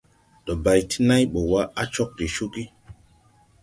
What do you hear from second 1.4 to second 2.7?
wa, a cog de cugi.